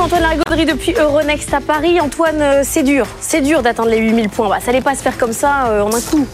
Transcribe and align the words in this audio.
Antoine 0.00 0.22
Larigauderie 0.22 0.66
depuis 0.66 0.92
Euronext 0.92 1.54
à 1.54 1.60
Paris. 1.60 2.00
Antoine, 2.00 2.40
euh, 2.40 2.62
c'est 2.64 2.82
dur, 2.82 3.06
c'est 3.20 3.40
dur 3.40 3.62
d'atteindre 3.62 3.90
les 3.90 3.98
8000 3.98 4.28
points. 4.28 4.48
Bah, 4.48 4.58
ça 4.60 4.66
n'allait 4.66 4.82
pas 4.82 4.94
se 4.94 5.02
faire 5.02 5.16
comme 5.16 5.32
ça 5.32 5.66
euh, 5.66 5.82
en 5.82 5.94
un 5.94 6.00
coup. 6.00 6.26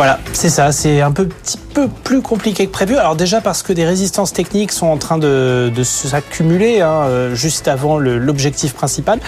Voilà, 0.00 0.18
c'est 0.32 0.48
ça, 0.48 0.72
c'est 0.72 1.02
un 1.02 1.12
peu 1.12 1.28
petit 1.28 1.58
peu 1.74 1.86
plus 1.88 2.22
compliqué 2.22 2.66
que 2.66 2.72
prévu. 2.72 2.96
Alors 2.96 3.16
déjà 3.16 3.42
parce 3.42 3.62
que 3.62 3.74
des 3.74 3.84
résistances 3.84 4.32
techniques 4.32 4.72
sont 4.72 4.86
en 4.86 4.96
train 4.96 5.18
de, 5.18 5.70
de 5.74 5.82
s'accumuler 5.82 6.80
hein, 6.80 7.02
euh, 7.04 7.34
juste 7.34 7.68
avant 7.68 7.98
l'objectif 7.98 8.72
principal. 8.72 9.20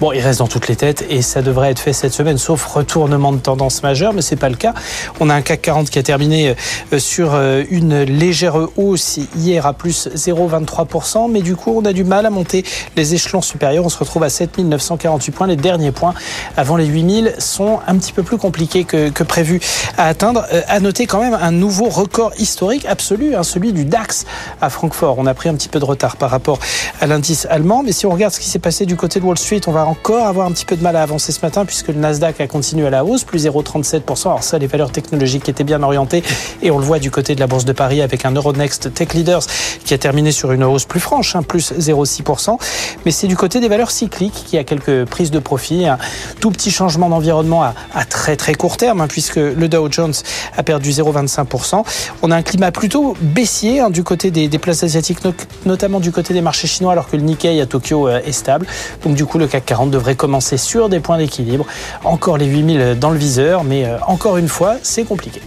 Bon, 0.00 0.12
il 0.12 0.20
reste 0.20 0.40
dans 0.40 0.46
toutes 0.46 0.68
les 0.68 0.76
têtes 0.76 1.04
et 1.08 1.22
ça 1.22 1.40
devrait 1.40 1.70
être 1.70 1.78
fait 1.80 1.94
cette 1.94 2.12
semaine, 2.12 2.36
sauf 2.36 2.64
retournement 2.66 3.32
de 3.32 3.38
tendance 3.38 3.82
majeure, 3.82 4.12
mais 4.12 4.20
c'est 4.20 4.36
pas 4.36 4.50
le 4.50 4.56
cas. 4.56 4.74
On 5.18 5.30
a 5.30 5.34
un 5.34 5.40
CAC 5.40 5.62
40 5.62 5.90
qui 5.90 5.98
a 5.98 6.02
terminé 6.02 6.54
euh, 6.92 6.98
sur 6.98 7.34
euh, 7.34 7.64
une 7.70 8.02
légère 8.02 8.56
hausse 8.76 9.18
hier 9.34 9.64
à 9.64 9.72
plus 9.72 10.08
0,23%, 10.14 11.30
mais 11.30 11.40
du 11.40 11.56
coup 11.56 11.72
on 11.74 11.84
a 11.86 11.94
du 11.94 12.04
mal 12.04 12.26
à 12.26 12.30
monter 12.30 12.64
les 12.96 13.14
échelons 13.14 13.42
supérieurs. 13.42 13.84
On 13.84 13.88
se 13.88 13.98
retrouve 13.98 14.24
à 14.24 14.28
7948 14.28 15.32
points. 15.32 15.46
Les 15.46 15.56
derniers 15.56 15.92
points 15.92 16.12
avant 16.56 16.76
les 16.76 16.86
8000 16.86 17.34
sont 17.38 17.80
un 17.86 17.96
petit 17.96 18.12
peu 18.12 18.22
plus 18.22 18.36
compliqués 18.36 18.84
que, 18.84 19.08
que 19.08 19.22
prévu 19.22 19.60
à 19.96 20.14
atteindre. 20.18 20.46
À 20.66 20.80
noter 20.80 21.06
quand 21.06 21.20
même 21.20 21.38
un 21.40 21.52
nouveau 21.52 21.88
record 21.88 22.32
historique 22.38 22.86
absolu, 22.86 23.36
hein, 23.36 23.44
celui 23.44 23.72
du 23.72 23.84
DAX 23.84 24.26
à 24.60 24.68
Francfort. 24.68 25.14
On 25.16 25.26
a 25.26 25.34
pris 25.34 25.48
un 25.48 25.54
petit 25.54 25.68
peu 25.68 25.78
de 25.78 25.84
retard 25.84 26.16
par 26.16 26.28
rapport 26.28 26.58
à 27.00 27.06
l'indice 27.06 27.46
allemand, 27.48 27.84
mais 27.84 27.92
si 27.92 28.04
on 28.04 28.10
regarde 28.10 28.34
ce 28.34 28.40
qui 28.40 28.48
s'est 28.48 28.58
passé 28.58 28.84
du 28.84 28.96
côté 28.96 29.20
de 29.20 29.24
Wall 29.24 29.38
Street, 29.38 29.60
on 29.68 29.70
va 29.70 29.86
encore 29.86 30.26
avoir 30.26 30.48
un 30.48 30.50
petit 30.50 30.64
peu 30.64 30.74
de 30.74 30.82
mal 30.82 30.96
à 30.96 31.02
avancer 31.02 31.30
ce 31.30 31.38
matin 31.40 31.64
puisque 31.64 31.88
le 31.88 31.94
Nasdaq 31.94 32.40
a 32.40 32.48
continué 32.48 32.88
à 32.88 32.90
la 32.90 33.04
hausse, 33.04 33.22
plus 33.22 33.46
0,37%. 33.46 34.26
Alors 34.26 34.42
ça, 34.42 34.58
les 34.58 34.66
valeurs 34.66 34.90
technologiques 34.90 35.48
étaient 35.48 35.62
bien 35.62 35.80
orientées 35.84 36.24
et 36.62 36.72
on 36.72 36.78
le 36.78 36.84
voit 36.84 36.98
du 36.98 37.12
côté 37.12 37.36
de 37.36 37.40
la 37.40 37.46
Bourse 37.46 37.64
de 37.64 37.72
Paris 37.72 38.02
avec 38.02 38.24
un 38.24 38.32
Euronext 38.32 38.92
Tech 38.92 39.14
Leaders 39.14 39.42
qui 39.84 39.94
a 39.94 39.98
terminé 39.98 40.32
sur 40.32 40.50
une 40.50 40.64
hausse 40.64 40.84
plus 40.84 40.98
franche, 40.98 41.36
hein, 41.36 41.44
plus 41.44 41.72
0,6%. 41.72 42.58
Mais 43.04 43.12
c'est 43.12 43.28
du 43.28 43.36
côté 43.36 43.60
des 43.60 43.68
valeurs 43.68 43.92
cycliques 43.92 44.44
qui 44.46 44.58
a 44.58 44.64
quelques 44.64 45.04
prises 45.04 45.30
de 45.30 45.38
profit, 45.38 45.86
un 45.86 45.98
tout 46.40 46.50
petit 46.50 46.72
changement 46.72 47.08
d'environnement 47.08 47.62
à, 47.62 47.74
à, 47.94 48.04
très 48.04 48.34
très 48.34 48.54
court 48.54 48.76
terme, 48.76 49.00
hein, 49.00 49.06
puisque 49.06 49.36
le 49.36 49.68
Dow 49.68 49.86
Jones 49.88 50.07
a 50.56 50.62
perdu 50.62 50.90
0,25%. 50.90 51.84
On 52.22 52.30
a 52.30 52.36
un 52.36 52.42
climat 52.42 52.72
plutôt 52.72 53.16
baissier 53.20 53.80
hein, 53.80 53.90
du 53.90 54.04
côté 54.04 54.30
des, 54.30 54.58
places 54.58 54.82
asiatiques, 54.82 55.18
notamment 55.66 56.00
du 56.00 56.12
côté 56.12 56.34
des 56.34 56.40
marchés 56.40 56.66
chinois, 56.66 56.92
alors 56.92 57.08
que 57.08 57.16
le 57.16 57.22
Nikkei 57.22 57.60
à 57.60 57.66
Tokyo 57.66 58.08
euh, 58.08 58.20
est 58.24 58.32
stable. 58.32 58.66
Donc 59.04 59.14
du 59.14 59.24
coup, 59.24 59.38
le 59.38 59.46
CAC 59.46 59.66
40 59.66 59.90
devrait 59.90 60.16
commencer 60.16 60.56
sur 60.56 60.88
des 60.88 61.00
points 61.00 61.18
d'équilibre. 61.18 61.66
Encore 62.04 62.38
les 62.38 62.46
8000 62.46 62.98
dans 62.98 63.10
le 63.10 63.18
viseur, 63.18 63.64
mais 63.64 63.84
euh, 63.84 63.98
encore 64.06 64.36
une 64.36 64.48
fois, 64.48 64.76
c'est 64.82 65.04
compliqué. 65.04 65.40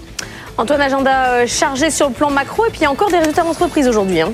Antoine, 0.58 0.82
agenda 0.82 1.30
euh, 1.30 1.48
chargé 1.48 1.90
sur 1.90 2.08
le 2.08 2.14
plan 2.14 2.30
macro, 2.30 2.66
et 2.66 2.70
puis 2.70 2.86
encore 2.86 3.10
des 3.10 3.18
résultats 3.18 3.44
d'entreprise 3.44 3.88
aujourd'hui. 3.88 4.22
Hein. 4.22 4.34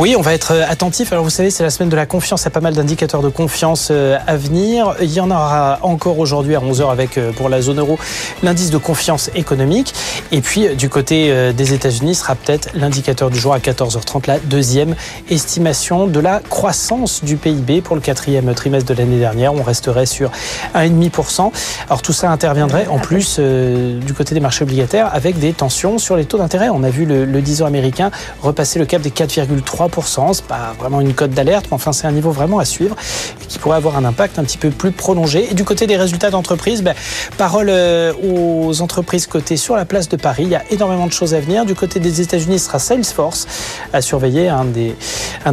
Oui, 0.00 0.16
on 0.16 0.22
va 0.22 0.32
être 0.32 0.52
euh, 0.52 0.64
attentif. 0.66 1.12
Alors 1.12 1.24
vous 1.24 1.28
savez, 1.28 1.50
c'est 1.50 1.62
la 1.62 1.68
semaine 1.68 1.90
de 1.90 1.96
la 1.96 2.06
confiance. 2.06 2.40
Il 2.40 2.44
y 2.44 2.48
a 2.48 2.52
pas 2.52 2.62
mal 2.62 2.72
d'indicateurs 2.72 3.20
de 3.20 3.28
confiance 3.28 3.88
euh, 3.90 4.16
à 4.26 4.38
venir. 4.38 4.94
Il 5.02 5.12
y 5.12 5.20
en 5.20 5.30
aura 5.30 5.78
encore 5.82 6.18
aujourd'hui 6.18 6.56
à 6.56 6.60
11h 6.60 6.90
avec, 6.90 7.18
euh, 7.18 7.32
pour 7.32 7.50
la 7.50 7.60
zone 7.60 7.80
euro, 7.80 7.98
l'indice 8.42 8.70
de 8.70 8.78
confiance 8.78 9.30
économique. 9.34 9.92
Et 10.32 10.40
puis 10.40 10.74
du 10.74 10.88
côté 10.88 11.52
des 11.52 11.74
États-Unis 11.74 12.14
sera 12.14 12.34
peut-être 12.34 12.70
l'indicateur 12.72 13.30
du 13.30 13.38
jour 13.38 13.52
à 13.52 13.58
14h30, 13.58 14.26
la 14.26 14.38
deuxième 14.38 14.94
estimation 15.28 16.06
de 16.06 16.20
la 16.20 16.40
croissance 16.48 17.22
du 17.22 17.36
PIB 17.36 17.82
pour 17.82 17.96
le 17.96 18.00
quatrième 18.00 18.54
trimestre 18.54 18.88
de 18.88 18.98
l'année 18.98 19.18
dernière. 19.18 19.52
On 19.52 19.62
resterait 19.62 20.06
sur 20.06 20.30
1,5%. 20.76 21.50
Alors 21.88 22.00
tout 22.00 22.12
ça 22.12 22.30
interviendrait 22.30 22.86
en 22.86 22.98
plus 22.98 23.40
du 23.40 24.14
côté 24.14 24.34
des 24.34 24.40
marchés 24.40 24.62
obligataires 24.62 25.10
avec 25.12 25.38
des 25.40 25.52
tensions 25.52 25.98
sur 25.98 26.16
les 26.16 26.24
taux 26.24 26.38
d'intérêt. 26.38 26.68
On 26.68 26.84
a 26.84 26.90
vu 26.90 27.06
le, 27.06 27.24
le 27.24 27.42
10 27.42 27.62
ans 27.62 27.66
américain 27.66 28.12
repasser 28.40 28.78
le 28.78 28.86
cap 28.86 29.02
des 29.02 29.10
4,3 29.10 29.89
c'est 30.32 30.44
pas 30.44 30.74
vraiment 30.78 31.00
une 31.00 31.14
cote 31.14 31.30
d'alerte, 31.30 31.66
mais 31.70 31.74
enfin 31.74 31.92
c'est 31.92 32.06
un 32.06 32.12
niveau 32.12 32.30
vraiment 32.30 32.58
à 32.58 32.64
suivre 32.64 32.96
qui 33.48 33.58
pourrait 33.58 33.76
avoir 33.76 33.96
un 33.96 34.04
impact 34.04 34.38
un 34.38 34.44
petit 34.44 34.58
peu 34.58 34.70
plus 34.70 34.92
prolongé. 34.92 35.48
Et 35.50 35.54
du 35.54 35.64
côté 35.64 35.86
des 35.86 35.96
résultats 35.96 36.30
d'entreprise, 36.30 36.82
ben, 36.82 36.94
parole 37.36 37.68
euh, 37.68 38.12
aux 38.22 38.80
entreprises 38.80 39.26
cotées 39.26 39.56
sur 39.56 39.76
la 39.76 39.84
place 39.84 40.08
de 40.08 40.16
Paris. 40.16 40.44
Il 40.44 40.50
y 40.50 40.54
a 40.54 40.62
énormément 40.70 41.06
de 41.06 41.12
choses 41.12 41.34
à 41.34 41.40
venir. 41.40 41.64
Du 41.64 41.74
côté 41.74 42.00
des 42.00 42.20
États-Unis, 42.20 42.58
ce 42.58 42.66
sera 42.66 42.78
Salesforce 42.78 43.46
à 43.92 44.00
surveiller, 44.00 44.48
un 44.48 44.64
des, 44.64 44.94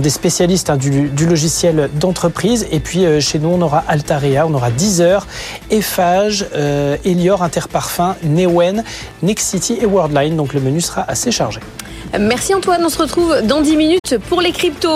spécialistes 0.09 0.69
hein, 0.69 0.77
du, 0.77 1.09
logiciel 1.25 1.89
d'entreprise. 1.95 2.67
Et 2.71 2.79
puis 2.79 3.05
euh, 3.05 3.19
chez 3.19 3.39
nous, 3.39 3.49
on 3.49 3.61
aura 3.61 3.83
Altaria, 3.87 4.45
on 4.45 4.53
aura 4.53 4.69
Deezer, 4.71 5.25
Eiffage, 5.71 6.45
euh, 6.55 6.97
Elior, 7.03 7.41
Interparfum, 7.43 8.15
Newen, 8.23 8.83
Nexity 9.23 9.77
et 9.81 9.85
Worldline. 9.85 10.35
Donc 10.35 10.53
le 10.53 10.61
menu 10.61 10.81
sera 10.81 11.01
assez 11.01 11.31
chargé. 11.31 11.59
Merci 12.19 12.53
Antoine, 12.53 12.83
on 12.83 12.89
se 12.89 12.97
retrouve 12.97 13.41
dans 13.43 13.61
10 13.61 13.75
minutes 13.75 14.17
pour 14.29 14.41
les 14.41 14.51
cryptos. 14.51 14.89